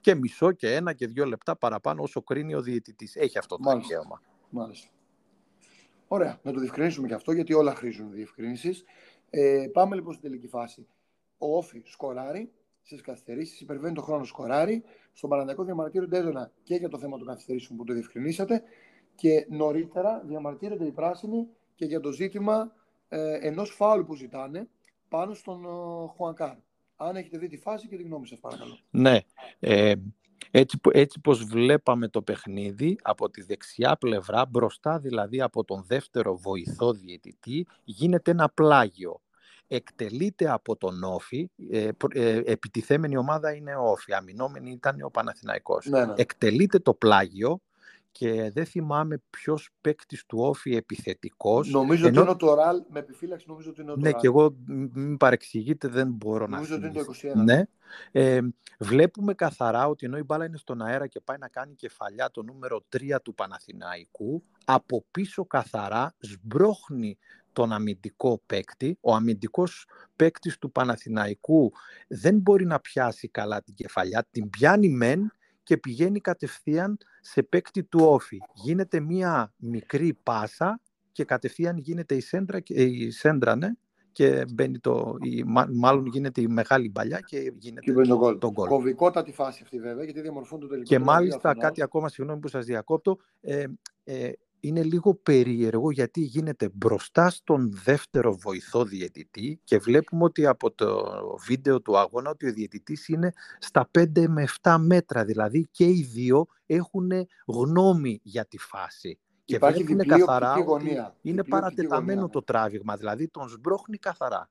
και 0.00 0.14
μισό 0.14 0.52
και 0.52 0.74
ένα 0.74 0.92
και 0.92 1.06
δύο 1.06 1.24
λεπτά 1.24 1.56
παραπάνω 1.56 2.02
όσο 2.02 2.22
κρίνει 2.22 2.54
ο 2.54 2.62
διαιτητής. 2.62 3.16
Έχει 3.16 3.38
αυτό 3.38 3.56
το 3.56 3.62
Μάλιστα. 3.62 3.88
δικαίωμα. 3.88 4.22
Μάλιστα. 4.50 4.88
Ωραία, 6.08 6.38
να 6.42 6.52
το 6.52 6.58
διευκρινίσουμε 6.58 7.08
και 7.08 7.14
αυτό, 7.14 7.32
γιατί 7.32 7.52
όλα 7.52 7.74
χρήζουν 7.74 8.10
διευκρίνησης. 8.10 8.84
Ε, 9.30 9.66
πάμε 9.72 9.94
λοιπόν 9.94 10.12
στην 10.12 10.28
τελική 10.28 10.48
φάση 10.48 10.86
ο 11.42 11.56
Όφη 11.56 11.82
σκοράρει 11.84 12.52
στις 12.82 13.00
καθυστερήσεις, 13.00 13.60
υπερβαίνει 13.60 13.94
το 13.94 14.02
χρόνο 14.02 14.24
σκοράρει. 14.24 14.82
Στον 15.12 15.30
Παναδιακό 15.30 15.64
διαμαρτύρονται 15.64 16.18
έντονα 16.18 16.52
και 16.62 16.74
για 16.74 16.88
το 16.88 16.98
θέμα 16.98 17.18
των 17.18 17.26
καθυστερήσεων 17.26 17.78
που 17.78 17.84
το 17.84 17.92
διευκρινίσατε. 17.92 18.62
Και 19.14 19.46
νωρίτερα 19.50 20.22
διαμαρτύρονται 20.26 20.86
οι 20.86 20.90
πράσινοι 20.90 21.48
και 21.74 21.84
για 21.84 22.00
το 22.00 22.12
ζήτημα 22.12 22.72
ε, 23.08 23.38
ενός 23.40 23.70
φάουλου 23.70 24.04
που 24.04 24.14
ζητάνε 24.14 24.68
πάνω 25.08 25.34
στον 25.34 25.64
ε, 25.64 25.68
Χουανκάρ. 26.16 26.56
Αν 26.96 27.16
έχετε 27.16 27.38
δει 27.38 27.48
τη 27.48 27.56
φάση 27.56 27.88
και 27.88 27.96
τη 27.96 28.02
γνώμη 28.02 28.26
σας, 28.26 28.38
παρακαλώ. 28.38 28.78
Ναι. 28.90 29.20
Ε, 29.60 29.92
έτσι, 30.50 30.78
έτσι 30.90 31.20
πως 31.20 31.44
βλέπαμε 31.44 32.08
το 32.08 32.22
παιχνίδι 32.22 32.98
από 33.02 33.30
τη 33.30 33.42
δεξιά 33.42 33.96
πλευρά, 33.96 34.46
μπροστά 34.46 34.98
δηλαδή 34.98 35.40
από 35.40 35.64
τον 35.64 35.84
δεύτερο 35.86 36.36
βοηθό 36.36 36.92
διαιτητή, 36.92 37.66
γίνεται 37.84 38.30
ένα 38.30 38.48
πλάγιο 38.48 39.20
εκτελείται 39.74 40.50
από 40.50 40.76
τον 40.76 41.02
Όφη, 41.02 41.50
ε, 41.70 41.88
ε, 42.12 42.36
επιτιθέμενη 42.44 43.16
ομάδα 43.16 43.54
είναι 43.54 43.74
ο 43.74 43.90
Όφη, 43.90 44.14
αμυνόμενη 44.14 44.70
ήταν 44.70 45.02
ο 45.02 45.10
Παναθηναϊκός. 45.10 45.86
Ναι, 45.86 46.04
ναι. 46.04 46.12
Εκτελείται 46.16 46.78
το 46.78 46.94
πλάγιο 46.94 47.60
και 48.12 48.50
δεν 48.54 48.66
θυμάμαι 48.66 49.22
ποιος 49.30 49.70
παίκτης 49.80 50.26
του 50.26 50.38
όφη 50.38 50.76
επιθετικός. 50.76 51.70
Νομίζω 51.70 52.06
ενώ... 52.06 52.20
ότι 52.20 52.20
είναι 52.20 52.30
ο 52.30 52.36
Τωράλ, 52.36 52.82
με 52.88 52.98
επιφύλαξη 52.98 53.46
νομίζω 53.48 53.70
ότι 53.70 53.80
είναι 53.80 53.90
ο 53.90 53.94
Τωράλ. 53.94 54.12
Ναι, 54.12 54.18
και 54.18 54.26
εγώ 54.26 54.56
μην 54.66 55.16
παρεξηγείτε, 55.16 55.88
δεν 55.88 56.08
μπορώ 56.08 56.46
νομίζω 56.46 56.76
να 56.76 56.80
Νομίζω 56.80 57.04
ότι 57.08 57.20
είναι 57.26 57.34
το 57.34 57.40
21. 57.40 57.44
Ναι. 57.44 57.62
Ε, 58.12 58.40
βλέπουμε 58.78 59.34
καθαρά 59.34 59.86
ότι 59.86 60.06
ενώ 60.06 60.18
η 60.18 60.22
μπάλα 60.22 60.44
είναι 60.44 60.56
στον 60.56 60.82
αέρα 60.82 61.06
και 61.06 61.20
πάει 61.20 61.38
να 61.38 61.48
κάνει 61.48 61.74
κεφαλιά 61.74 62.30
το 62.30 62.42
νούμερο 62.42 62.84
3 62.96 63.16
του 63.22 63.34
Παναθηναϊκού, 63.34 64.42
από 64.64 65.04
πίσω 65.10 65.44
καθαρά 65.44 66.14
σμπρώχνει 66.18 67.18
τον 67.52 67.72
αμυντικό 67.72 68.42
παίκτη. 68.46 68.98
Ο 69.00 69.14
αμυντικός 69.14 69.86
παίκτης 70.16 70.58
του 70.58 70.72
Παναθηναϊκού 70.72 71.72
δεν 72.08 72.38
μπορεί 72.38 72.66
να 72.66 72.80
πιάσει 72.80 73.28
καλά 73.28 73.62
την 73.62 73.74
κεφαλιά, 73.74 74.26
την 74.30 74.50
πιάνει 74.50 74.88
μεν 74.88 75.32
και 75.62 75.76
πηγαίνει 75.76 76.20
κατευθείαν 76.20 76.98
σε 77.20 77.42
παίκτη 77.42 77.84
του 77.84 78.00
όφη. 78.04 78.38
Γίνεται 78.54 79.00
μία 79.00 79.52
μικρή 79.56 80.18
πάσα 80.22 80.80
και 81.12 81.24
κατευθείαν 81.24 81.76
γίνεται 81.76 82.14
η 82.14 82.20
σέντρα, 82.20 82.62
η 82.66 83.10
σέντρα 83.10 83.56
ναι, 83.56 83.68
και 84.12 84.44
μπαίνει 84.52 84.78
το, 84.78 85.16
η, 85.20 85.44
μάλλον 85.72 86.06
γίνεται 86.06 86.40
η 86.40 86.46
μεγάλη 86.46 86.90
μπαλιά 86.90 87.20
και 87.20 87.52
γίνεται 87.58 87.92
και 87.92 87.92
το, 87.92 88.38
το 88.38 88.50
γκολ. 88.50 88.68
Κομβικότατη 88.68 89.32
φάση 89.32 89.60
αυτή 89.62 89.78
βέβαια, 89.78 90.04
γιατί 90.04 90.20
διαμορφώνει 90.20 90.62
το 90.62 90.68
τελικό. 90.68 90.88
Και 90.88 90.98
μάλιστα 90.98 91.54
κάτι 91.54 91.82
ακόμα, 91.82 92.08
συγγνώμη 92.08 92.40
που 92.40 92.48
σας 92.48 92.64
διακόπτω, 92.64 93.18
ε, 93.40 93.64
ε, 94.04 94.30
είναι 94.64 94.82
λίγο 94.82 95.14
περίεργο 95.14 95.90
γιατί 95.90 96.20
γίνεται 96.20 96.68
μπροστά 96.74 97.30
στον 97.30 97.70
δεύτερο 97.84 98.36
βοηθό 98.36 98.84
διαιτητή 98.84 99.60
και 99.64 99.78
βλέπουμε 99.78 100.24
ότι 100.24 100.46
από 100.46 100.70
το 100.70 101.04
βίντεο 101.46 101.80
του 101.80 101.98
αγώνα 101.98 102.30
ότι 102.30 102.48
ο 102.48 102.52
διαιτητής 102.52 103.08
είναι 103.08 103.32
στα 103.58 103.90
5 103.98 104.26
με 104.28 104.44
7 104.62 104.76
μέτρα, 104.80 105.24
δηλαδή 105.24 105.68
και 105.70 105.84
οι 105.84 106.08
δύο 106.12 106.46
έχουν 106.66 107.10
γνώμη 107.46 108.20
για 108.22 108.46
τη 108.46 108.58
φάση. 108.58 109.18
Και 109.44 109.54
Υπάρχει 109.54 109.82
βλέπουν 109.82 110.06
καθαρά 110.06 110.60
γωνία. 110.60 111.16
είναι 111.22 111.44
παρατεταμένο 111.44 112.28
το 112.28 112.42
τράβηγμα, 112.42 112.96
δηλαδή 112.96 113.28
τον 113.28 113.48
σμπρώχνει 113.48 113.96
καθαρά. 113.96 114.50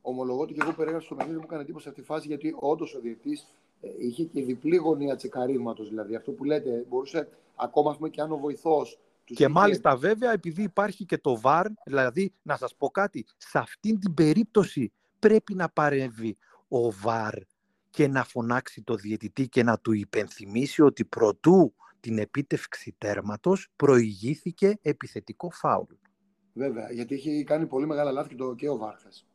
Ομολογώ 0.00 0.40
ότι 0.40 0.54
και 0.54 0.60
εγώ 0.62 0.72
περίγραψα 0.72 1.06
στο 1.06 1.14
παιχνίδι 1.14 1.38
μου 1.38 1.44
έκανε 1.46 1.62
εντύπωση 1.62 1.88
αυτή 1.88 2.00
τη 2.00 2.06
φάση 2.06 2.26
γιατί 2.26 2.54
όντως 2.58 2.94
ο 2.94 3.00
διαιτητής 3.00 3.46
ε, 3.80 3.88
είχε 3.98 4.24
και 4.24 4.42
διπλή 4.42 4.76
γωνία 4.76 5.16
τσεκαρίσματος. 5.16 5.88
Δηλαδή 5.88 6.14
αυτό 6.14 6.32
που 6.32 6.44
λέτε, 6.44 6.84
μπορούσε 6.88 7.28
ακόμα 7.56 7.96
πούμε, 7.96 8.08
και 8.08 8.20
αν 8.20 8.32
ο 8.32 8.36
βοηθός 8.36 8.98
και 9.34 9.48
μάλιστα 9.48 9.96
βέβαια 9.96 10.32
επειδή 10.32 10.62
υπάρχει 10.62 11.04
και 11.04 11.18
το 11.18 11.40
VAR, 11.42 11.64
δηλαδή 11.84 12.32
να 12.42 12.56
σας 12.56 12.74
πω 12.76 12.90
κάτι, 12.90 13.26
σε 13.36 13.58
αυτήν 13.58 14.00
την 14.00 14.14
περίπτωση 14.14 14.92
πρέπει 15.18 15.54
να 15.54 15.68
παρέμβει 15.68 16.36
ο 16.68 16.88
VAR 17.04 17.40
και 17.90 18.08
να 18.08 18.24
φωνάξει 18.24 18.82
το 18.82 18.94
διαιτητή 18.94 19.48
και 19.48 19.62
να 19.62 19.78
του 19.78 19.92
υπενθυμίσει 19.92 20.82
ότι 20.82 21.04
προτού 21.04 21.74
την 22.00 22.18
επίτευξη 22.18 22.94
τέρματος 22.98 23.68
προηγήθηκε 23.76 24.78
επιθετικό 24.82 25.50
φάουλ. 25.50 25.94
Βέβαια, 26.52 26.92
γιατί 26.92 27.14
έχει 27.14 27.44
κάνει 27.44 27.66
πολύ 27.66 27.86
μεγάλα 27.86 28.12
λάθη 28.12 28.28
και, 28.28 28.34
το, 28.34 28.54
και 28.54 28.68
ο 28.68 28.76
Βάρθας. 28.76 29.26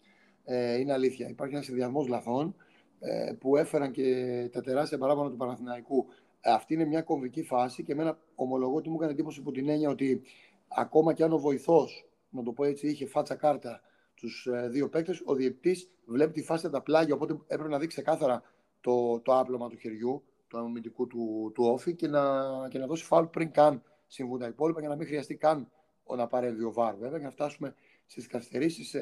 Ε, 0.43 0.79
είναι 0.79 0.93
αλήθεια. 0.93 1.29
Υπάρχει 1.29 1.53
ένας 1.53 1.65
συνδυασμός 1.65 2.07
λαθών 2.07 2.55
ε, 3.00 3.33
που 3.39 3.57
έφεραν 3.57 3.91
και 3.91 4.50
τα 4.51 4.62
τεράστια 4.62 4.98
παράπονα 4.98 5.29
του 5.29 5.36
Παναθηναϊκού 5.36 6.05
αυτή 6.43 6.74
είναι 6.74 6.86
μια 6.86 7.01
κομβική 7.01 7.43
φάση 7.43 7.83
και 7.83 7.91
εμένα 7.91 8.19
ομολογώ 8.36 8.75
ότι 8.75 8.89
μου 8.89 8.95
έκανε 8.95 9.12
εντύπωση 9.12 9.39
από 9.39 9.51
την 9.51 9.69
έννοια 9.69 9.89
ότι 9.89 10.21
ακόμα 10.67 11.13
και 11.13 11.24
αν 11.24 11.33
ο 11.33 11.38
βοηθός, 11.38 12.05
να 12.29 12.43
το 12.43 12.51
πω 12.51 12.63
έτσι, 12.63 12.88
είχε 12.88 13.05
φάτσα 13.05 13.36
κάρτα 13.36 13.81
τους 14.13 14.48
ε, 14.51 14.67
δύο 14.67 14.89
παίκτες, 14.89 15.21
ο 15.25 15.36
διεπτή 15.36 15.77
βλέπει 16.05 16.31
τη 16.31 16.41
φάση 16.41 16.69
τα 16.69 16.81
πλάγια. 16.81 17.13
Οπότε 17.13 17.38
έπρεπε 17.48 17.69
να 17.69 17.79
δείξει 17.79 18.01
ξεκάθαρα 18.01 18.43
το, 18.81 19.19
το 19.19 19.39
άπλωμα 19.39 19.69
του 19.69 19.77
χεριού, 19.77 20.24
του 20.48 20.57
αμυντικού 20.57 21.07
του, 21.07 21.51
του 21.53 21.63
όφη 21.63 21.95
και 21.95 22.07
να, 22.07 22.41
και 22.69 22.79
να 22.79 22.88
δώσει 22.88 23.03
φάουλ 23.03 23.25
πριν 23.25 23.51
καν 23.51 23.83
συμβούν 24.07 24.39
τα 24.39 24.48
υπόλοιπα 24.48 24.79
για 24.79 24.89
να 24.89 24.95
μην 24.95 25.07
χρειαστεί 25.07 25.36
καν 25.36 25.71
να 26.15 26.27
παρέμβει 26.27 26.63
ο 26.63 26.71
Βάρ. 26.71 26.95
Βέβαια, 26.95 27.17
για 27.17 27.27
να 27.27 27.33
φτάσουμε 27.33 27.75
στις 28.05 28.27
καθυστερήσεις, 28.27 28.95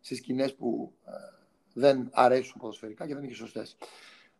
στι 0.00 0.14
σκηνές 0.14 0.54
που 0.54 0.92
ε, 1.06 1.10
δεν 1.72 2.08
αρέσουν 2.12 2.60
ποδοσφαιρικά 2.60 3.06
και 3.06 3.14
δεν 3.14 3.24
είναι 3.24 3.34
σωστές. 3.34 3.76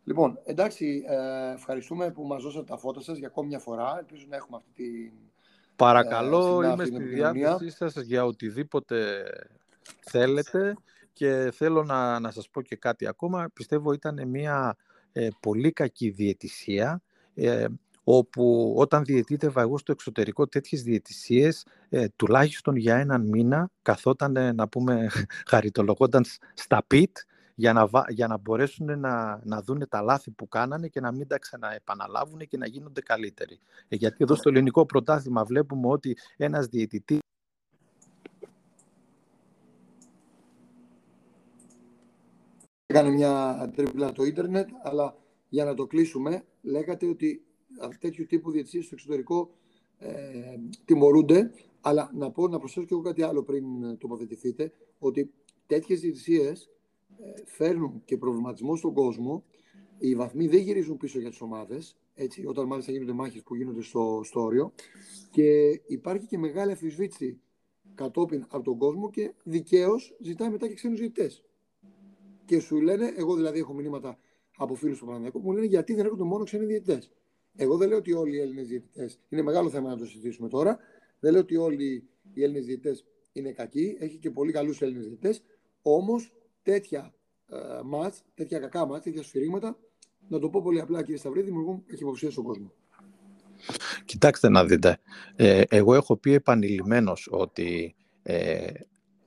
Λοιπόν, 0.03 0.39
εντάξει, 0.43 1.03
ε, 1.07 1.53
ευχαριστούμε 1.53 2.11
που 2.11 2.23
μας 2.23 2.43
δώσατε 2.43 2.65
τα 2.65 2.77
φώτα 2.77 3.01
σας 3.01 3.17
για 3.17 3.27
ακόμη 3.27 3.47
μια 3.47 3.59
φορά. 3.59 3.95
Ελπίζω 3.99 4.25
να 4.29 4.35
έχουμε 4.35 4.57
αυτή 4.57 4.71
τη... 4.83 5.11
Παρακαλώ, 5.75 6.61
ε, 6.61 6.71
είμαι 6.71 6.85
στη 6.85 7.03
διάθεσή 7.03 7.69
σας 7.69 7.95
για 7.95 8.25
οτιδήποτε 8.25 9.23
θέλετε 9.99 10.75
και 11.13 11.51
θέλω 11.53 11.83
να, 11.83 12.19
να 12.19 12.31
σας 12.31 12.49
πω 12.49 12.61
και 12.61 12.75
κάτι 12.75 13.07
ακόμα. 13.07 13.49
Πιστεύω 13.53 13.93
ήταν 13.93 14.27
μια 14.27 14.77
ε, 15.11 15.27
πολύ 15.39 15.71
κακή 15.71 16.09
διαιτησία 16.09 17.01
ε, 17.35 17.65
όπου 18.03 18.73
όταν 18.77 19.03
διαιτήτευα 19.03 19.61
εγώ 19.61 19.77
στο 19.77 19.91
εξωτερικό 19.91 20.47
τέτοιες 20.47 20.83
διαιτησίες 20.83 21.65
ε, 21.89 22.07
τουλάχιστον 22.15 22.75
για 22.75 22.97
έναν 22.97 23.27
μήνα 23.27 23.69
καθόταν 23.81 24.55
να 24.55 24.67
πούμε 24.67 25.09
χαριτολογώντας 25.51 26.37
στα 26.53 26.83
πιτ 26.87 27.17
για 27.59 27.73
να, 27.73 27.89
για 28.09 28.27
να 28.27 28.37
μπορέσουν 28.37 28.99
να, 28.99 29.41
να 29.43 29.61
δουν 29.61 29.87
τα 29.89 30.01
λάθη 30.01 30.31
που 30.31 30.47
κάνανε 30.47 30.87
και 30.87 30.99
να 30.99 31.11
μην 31.11 31.27
τα 31.27 31.39
ξαναεπαναλάβουν 31.39 32.39
και 32.39 32.57
να 32.57 32.67
γίνονται 32.67 33.01
καλύτεροι. 33.01 33.59
Ε, 33.87 33.95
γιατί 33.95 34.17
εδώ 34.19 34.35
στο 34.35 34.49
ελληνικό 34.49 34.85
πρωτάθλημα 34.85 35.43
βλέπουμε 35.43 35.87
ότι 35.87 36.17
ένας 36.37 36.67
διαιτητής 36.67 37.19
Έκανε 42.85 43.09
μια 43.09 43.71
τρίπλα 43.75 44.11
το 44.11 44.23
ίντερνετ, 44.23 44.69
αλλά 44.83 45.15
για 45.49 45.65
να 45.65 45.73
το 45.73 45.87
κλείσουμε, 45.87 46.43
λέγατε 46.61 47.05
ότι 47.07 47.45
τέτοιου 47.99 48.25
τύπου 48.25 48.51
διαιτησίες 48.51 48.85
στο 48.85 48.95
εξωτερικό 48.95 49.49
ε, 49.97 50.11
τιμωρούνται, 50.85 51.51
αλλά 51.81 52.11
να 52.13 52.31
πω, 52.31 52.47
να 52.47 52.59
προσθέσω 52.59 52.85
και 52.85 52.93
εγώ 52.93 53.03
κάτι 53.03 53.23
άλλο 53.23 53.43
πριν 53.43 53.97
τοποθετηθείτε, 53.97 54.71
ότι 54.99 55.33
τέτοιες 55.67 55.99
διαιτησίες 55.99 56.69
φέρνουν 57.45 58.01
και 58.05 58.17
προβληματισμό 58.17 58.75
στον 58.75 58.93
κόσμο. 58.93 59.43
Οι 59.97 60.15
βαθμοί 60.15 60.47
δεν 60.47 60.59
γυρίζουν 60.59 60.97
πίσω 60.97 61.19
για 61.19 61.29
τις 61.29 61.41
ομάδες, 61.41 61.97
έτσι, 62.13 62.45
όταν 62.45 62.65
μάλιστα 62.65 62.91
γίνονται 62.91 63.11
μάχες 63.11 63.43
που 63.43 63.55
γίνονται 63.55 63.81
στο, 63.81 64.21
στο 64.23 64.41
όριο. 64.41 64.71
Και 65.31 65.81
υπάρχει 65.87 66.25
και 66.25 66.37
μεγάλη 66.37 66.71
αφισβήτηση 66.71 67.39
κατόπιν 67.95 68.45
από 68.49 68.63
τον 68.63 68.77
κόσμο 68.77 69.09
και 69.09 69.33
δικαίως 69.43 70.17
ζητάει 70.19 70.49
μετά 70.49 70.67
και 70.67 70.73
ξένους 70.73 70.99
διαιτητέ. 70.99 71.31
Και 72.45 72.59
σου 72.59 72.81
λένε, 72.81 73.13
εγώ 73.15 73.35
δηλαδή 73.35 73.59
έχω 73.59 73.73
μηνύματα 73.73 74.19
από 74.57 74.75
φίλους 74.75 74.99
του 74.99 75.05
Παναγιακού 75.05 75.41
που 75.41 75.47
μου 75.47 75.53
λένε 75.53 75.65
γιατί 75.65 75.93
δεν 75.93 76.05
έρχονται 76.05 76.23
μόνο 76.23 76.43
ξένοι 76.43 76.65
διαιτητές. 76.65 77.11
Εγώ 77.55 77.77
δεν 77.77 77.87
λέω 77.87 77.97
ότι 77.97 78.13
όλοι 78.13 78.35
οι 78.35 78.39
Έλληνες 78.39 78.67
διαιτητές, 78.67 79.19
είναι 79.29 79.41
μεγάλο 79.41 79.69
θέμα 79.69 79.89
να 79.89 79.97
το 79.97 80.05
συζητήσουμε 80.05 80.49
τώρα. 80.49 80.79
Δεν 81.19 81.31
λέω 81.31 81.41
ότι 81.41 81.55
όλοι 81.55 82.09
οι 82.33 82.43
Έλληνες 82.43 82.65
διαιτητές 82.65 83.05
είναι 83.31 83.51
κακοί, 83.51 83.97
έχει 83.99 84.17
και 84.17 84.31
πολύ 84.31 84.51
καλούς 84.51 84.81
Έλληνες 84.81 85.05
διαιτητές. 85.05 85.43
Όμως 85.81 86.33
τέτοια 86.63 87.13
ε, 87.49 87.57
μάτς, 87.83 88.23
τέτοια 88.33 88.59
κακά 88.59 88.85
μάτς, 88.85 89.03
τέτοια 89.03 89.23
σφυρίγματα, 89.23 89.77
να 90.27 90.39
το 90.39 90.49
πω 90.49 90.61
πολύ 90.61 90.81
απλά 90.81 91.01
κύριε 91.01 91.17
Σταυρίδη, 91.17 91.45
δημιουργούν 91.45 91.83
υποψία 91.87 92.31
στον 92.31 92.43
κόσμο. 92.43 92.71
Κοιτάξτε 94.05 94.49
να 94.49 94.65
δείτε, 94.65 94.99
ε, 95.35 95.61
εγώ 95.69 95.95
έχω 95.95 96.17
πει 96.17 96.33
επανειλημμένος 96.33 97.27
ότι 97.31 97.95
ε, 98.23 98.71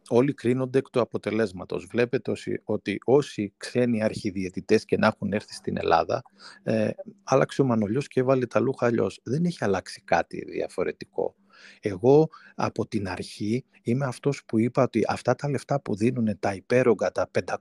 όλοι 0.09 0.35
κρίνονται 0.35 0.79
εκ 0.79 0.91
του 0.91 1.01
αποτελέσματος. 1.01 1.87
Βλέπετε 1.91 2.33
ότι 2.65 2.99
όσοι 3.05 3.55
ξένοι 3.57 4.03
αρχιδιαιτητές 4.03 4.85
και 4.85 4.97
να 4.97 5.07
έχουν 5.07 5.33
έρθει 5.33 5.55
στην 5.55 5.77
Ελλάδα, 5.77 6.23
ε, 6.63 6.91
άλλαξε 7.25 7.63
ο 7.63 7.65
Μανολιός 7.65 8.09
και 8.09 8.21
έβαλε 8.21 8.47
τα 8.47 8.61
λούχα 8.61 8.87
αλλιώς. 8.87 9.21
Δεν 9.23 9.45
έχει 9.45 9.65
αλλάξει 9.65 10.03
κάτι 10.05 10.45
διαφορετικό. 10.51 11.35
Εγώ 11.81 12.29
από 12.55 12.87
την 12.87 13.09
αρχή 13.09 13.65
είμαι 13.83 14.05
αυτός 14.05 14.45
που 14.45 14.59
είπα 14.59 14.83
ότι 14.83 15.03
αυτά 15.09 15.35
τα 15.35 15.51
λεφτά 15.51 15.81
που 15.81 15.97
δίνουν 15.97 16.39
τα 16.41 16.55
υπέρογκα, 16.55 17.13
τα 17.13 17.31
500.000 17.45 17.55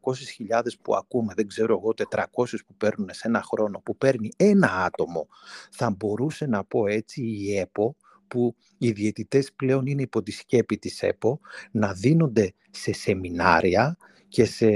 που 0.81 0.96
ακούμε, 0.96 1.34
δεν 1.36 1.48
ξέρω 1.48 1.77
εγώ, 1.77 1.93
400 2.10 2.25
που 2.67 2.75
παίρνουν 2.77 3.10
σε 3.12 3.27
ένα 3.27 3.41
χρόνο, 3.41 3.79
που 3.79 3.98
παίρνει 3.98 4.29
ένα 4.36 4.84
άτομο, 4.84 5.27
θα 5.72 5.89
μπορούσε 5.89 6.46
να 6.46 6.63
πω 6.63 6.88
έτσι 6.88 7.22
η 7.22 7.58
ΕΠΟ, 7.58 7.96
που 8.27 8.55
οι 8.77 8.91
διαιτητές 8.91 9.53
πλέον 9.53 9.86
είναι 9.86 10.01
υπό 10.01 10.24
τη 10.24 10.31
σκέπη 10.31 10.77
της 10.77 11.01
ΕΠΟ, 11.01 11.39
να 11.72 11.93
δίνονται 11.93 12.53
σε 12.72 12.93
σεμινάρια 12.93 13.98
και 14.27 14.46
σε, 14.46 14.67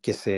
και 0.00 0.12
σε 0.12 0.32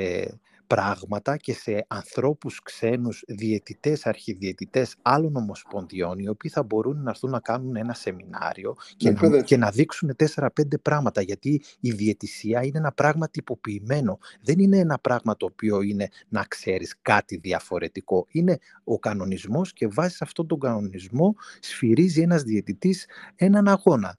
πράγματα 0.69 1.37
και 1.37 1.53
σε 1.53 1.85
ανθρώπους 1.89 2.63
ξένους 2.63 3.25
διαιτητές, 3.29 4.07
αρχιδιαιτητές 4.07 4.97
άλλων 5.03 5.37
ομοσπονδιών 5.37 6.19
οι 6.19 6.29
οποίοι 6.29 6.51
θα 6.51 6.63
μπορούν 6.63 7.03
να 7.03 7.11
έρθουν 7.11 7.31
να 7.31 7.41
κάνουν 7.41 7.77
ένα 7.77 7.95
σεμινάριο 7.95 8.77
και, 8.97 9.11
ναι, 9.11 9.29
να, 9.29 9.43
και 9.43 9.57
να 9.57 9.71
δείξουν 9.71 10.17
4-5 10.35 10.49
πράγματα 10.83 11.21
γιατί 11.21 11.63
η 11.81 11.91
διαιτησία 11.91 12.65
είναι 12.65 12.79
ένα 12.79 12.93
πράγμα 12.93 13.29
τυποποιημένο. 13.29 14.19
Δεν 14.43 14.59
είναι 14.59 14.79
ένα 14.79 14.99
πράγμα 14.99 15.37
το 15.37 15.47
οποίο 15.47 15.83
είναι 15.83 16.09
να 16.29 16.45
ξέρεις 16.49 16.95
κάτι 17.03 17.37
διαφορετικό. 17.37 18.27
Είναι 18.31 18.59
ο 18.85 18.99
κανονισμός 18.99 19.73
και 19.73 19.89
βάσει 19.89 20.19
αυτόν 20.21 20.47
τον 20.47 20.61
κανονισμό 20.61 21.35
σφυρίζει 21.61 22.21
ένας 22.21 22.43
διαιτητής 22.43 23.07
έναν 23.37 23.69
αγώνα. 23.69 24.19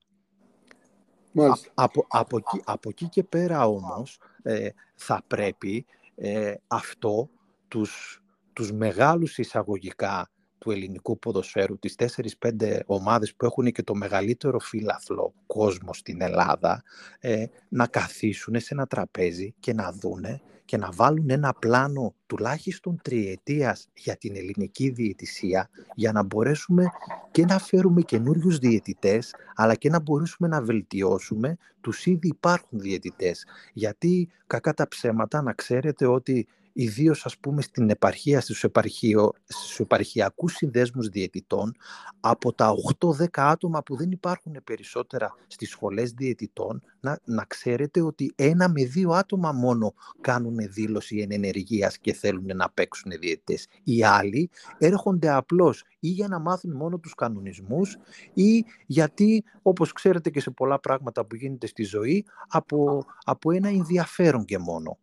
από, 1.73 2.05
από, 2.07 2.37
εκεί, 2.37 2.61
από 2.65 2.89
εκεί 2.89 3.07
και 3.09 3.23
πέρα 3.23 3.67
όμως 3.67 4.19
ε, 4.43 4.69
θα 4.95 5.23
πρέπει 5.27 5.85
ε, 6.21 6.53
αυτό 6.67 7.29
τους, 7.67 8.21
τους 8.53 8.71
μεγάλους 8.71 9.37
εισαγωγικά 9.37 10.29
του 10.59 10.71
ελληνικού 10.71 11.19
ποδοσφαίρου, 11.19 11.79
τις 11.79 11.95
4-5 11.95 12.79
ομάδες 12.85 13.35
που 13.35 13.45
έχουν 13.45 13.71
και 13.71 13.83
το 13.83 13.95
μεγαλύτερο 13.95 14.59
φύλαθλο 14.59 15.33
κόσμο 15.45 15.93
στην 15.93 16.21
Ελλάδα, 16.21 16.83
ε, 17.19 17.45
να 17.69 17.87
καθίσουν 17.87 18.59
σε 18.59 18.73
ένα 18.73 18.87
τραπέζι 18.87 19.53
και 19.59 19.73
να 19.73 19.91
δούνε 19.91 20.41
και 20.69 20.77
να 20.77 20.91
βάλουν 20.91 21.29
ένα 21.29 21.53
πλάνο 21.53 22.15
τουλάχιστον 22.27 22.99
τριετίας 23.01 23.87
για 23.93 24.15
την 24.15 24.35
ελληνική 24.35 24.89
διαιτησία 24.89 25.69
για 25.95 26.11
να 26.11 26.23
μπορέσουμε 26.23 26.85
και 27.31 27.45
να 27.45 27.59
φέρουμε 27.59 28.01
καινούριους 28.01 28.57
διαιτητές 28.57 29.35
αλλά 29.55 29.75
και 29.75 29.89
να 29.89 29.99
μπορέσουμε 29.99 30.47
να 30.47 30.61
βελτιώσουμε 30.61 31.57
τους 31.81 32.05
ήδη 32.05 32.27
υπάρχουν 32.27 32.79
διαιτητές. 32.79 33.45
Γιατί 33.73 34.29
κακά 34.47 34.73
τα 34.73 34.87
ψέματα 34.87 35.41
να 35.41 35.53
ξέρετε 35.53 36.05
ότι 36.05 36.47
ιδίως 36.81 37.25
ας 37.25 37.37
πούμε 37.37 37.61
στην 37.61 37.89
επαρχία, 37.89 38.41
στους, 38.41 38.63
επαρχιο, 38.63 39.31
στους 39.45 39.79
επαρχιακούς 39.79 40.53
συνδέσμους 40.53 41.07
διαιτητών, 41.07 41.75
από 42.19 42.53
τα 42.53 42.73
8-10 42.97 43.25
άτομα 43.33 43.83
που 43.83 43.95
δεν 43.95 44.11
υπάρχουν 44.11 44.57
περισσότερα 44.63 45.35
στις 45.47 45.69
σχολές 45.69 46.11
διαιτητών, 46.11 46.81
να, 46.99 47.19
να 47.23 47.45
ξέρετε 47.45 48.01
ότι 48.01 48.33
ένα 48.35 48.69
με 48.69 48.83
δύο 48.83 49.11
άτομα 49.11 49.51
μόνο 49.51 49.93
κάνουν 50.21 50.57
δήλωση 50.69 51.27
ενεργείας 51.29 51.97
και 51.97 52.13
θέλουν 52.13 52.55
να 52.55 52.69
παίξουν 52.69 53.11
διαιτητές. 53.19 53.67
Οι 53.83 54.03
άλλοι 54.03 54.49
έρχονται 54.77 55.29
απλώς 55.29 55.83
ή 55.99 56.07
για 56.07 56.27
να 56.27 56.39
μάθουν 56.39 56.75
μόνο 56.75 56.97
τους 56.97 57.15
κανονισμούς 57.15 57.97
ή 58.33 58.65
γιατί, 58.85 59.43
όπως 59.61 59.91
ξέρετε 59.91 60.29
και 60.29 60.39
σε 60.39 60.51
πολλά 60.51 60.79
πράγματα 60.79 61.25
που 61.25 61.35
γίνεται 61.35 61.67
στη 61.67 61.83
ζωή, 61.83 62.25
από, 62.47 63.05
από 63.23 63.51
ένα 63.51 63.69
ενδιαφέρον 63.69 64.45
και 64.45 64.57
μόνο. 64.57 64.97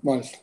Μάλιστα. 0.00 0.38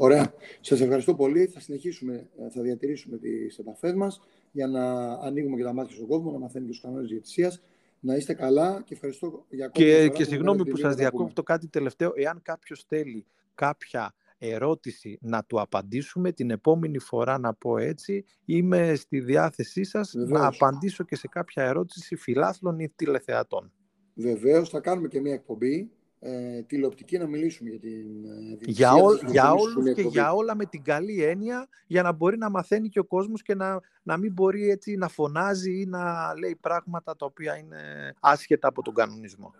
Ωραία. 0.00 0.34
Σας 0.60 0.80
ευχαριστώ 0.80 1.14
πολύ. 1.14 1.46
Θα 1.46 1.60
συνεχίσουμε, 1.60 2.28
ε, 2.38 2.50
θα 2.50 2.62
διατηρήσουμε 2.62 3.18
τις 3.18 3.58
επαφές 3.58 3.94
μας 3.94 4.20
για 4.52 4.66
να 4.66 5.12
ανοίγουμε 5.12 5.56
και 5.56 5.62
τα 5.62 5.72
μάτια 5.72 5.94
στον 5.94 6.06
κόσμο, 6.06 6.30
να 6.30 6.38
μαθαίνει 6.38 6.64
και 6.64 6.70
τους 6.70 6.80
κανόνες 6.80 7.08
διαιτησία. 7.08 7.52
Να 8.00 8.14
είστε 8.14 8.34
καλά 8.34 8.82
και 8.84 8.94
ευχαριστώ 8.94 9.46
για 9.48 9.66
ακόμα 9.66 9.86
Και, 9.86 10.08
και 10.08 10.24
συγγνώμη 10.24 10.66
που 10.66 10.76
σας 10.76 10.94
διακόπτω 10.94 11.42
κάτι 11.42 11.68
τελευταίο. 11.68 12.12
Εάν 12.14 12.40
κάποιος 12.42 12.84
θέλει 12.88 13.26
κάποια 13.54 14.14
ερώτηση 14.38 15.18
να 15.20 15.44
του 15.44 15.60
απαντήσουμε 15.60 16.32
την 16.32 16.50
επόμενη 16.50 16.98
φορά 16.98 17.38
να 17.38 17.54
πω 17.54 17.78
έτσι 17.78 18.24
είμαι 18.44 18.94
στη 18.94 19.20
διάθεσή 19.20 19.84
σας 19.84 20.14
να 20.14 20.46
απαντήσω 20.46 21.04
και 21.04 21.16
σε 21.16 21.28
κάποια 21.28 21.64
ερώτηση 21.64 22.16
φιλάθλων 22.16 22.78
ή 22.78 22.88
τηλεθεατών. 22.96 23.72
Βεβαίως 24.14 24.68
θα 24.68 24.80
κάνουμε 24.80 25.08
και 25.08 25.20
μια 25.20 25.32
εκπομπή 25.32 25.90
ε, 26.20 26.62
τηλεοπτική 26.62 27.18
να 27.18 27.26
μιλήσουμε 27.26 27.70
για 27.70 27.78
την 27.78 28.24
ε, 28.24 28.70
Για, 28.70 28.92
ό, 28.92 29.14
για 29.26 29.52
όλους 29.52 29.94
και 29.94 30.02
για 30.02 30.32
όλα 30.32 30.54
με 30.54 30.64
την 30.64 30.82
καλή 30.82 31.22
έννοια 31.22 31.68
για 31.86 32.02
να 32.02 32.12
μπορεί 32.12 32.38
να 32.38 32.50
μαθαίνει 32.50 32.88
και 32.88 32.98
ο 32.98 33.04
κόσμος 33.04 33.42
και 33.42 33.54
να, 33.54 33.80
να 34.02 34.16
μην 34.16 34.32
μπορεί 34.32 34.70
έτσι 34.70 34.96
να 34.96 35.08
φωνάζει 35.08 35.80
ή 35.80 35.86
να 35.86 36.34
λέει 36.38 36.56
πράγματα 36.60 37.16
τα 37.16 37.26
οποία 37.26 37.56
είναι 37.56 37.78
άσχετα 38.20 38.68
από 38.68 38.82
τον 38.82 38.94
κανονισμό. 38.94 39.54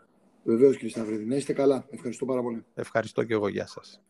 Βεβαίως 0.44 0.74
κύριε 0.74 0.90
Σταυρίδη. 0.90 1.24
Να 1.24 1.36
είστε 1.36 1.52
καλά. 1.52 1.86
Ευχαριστώ 1.90 2.24
πάρα 2.24 2.42
πολύ. 2.42 2.64
Ευχαριστώ 2.74 3.24
και 3.24 3.32
εγώ. 3.32 3.48
Γεια 3.48 3.66
σας. 3.66 4.02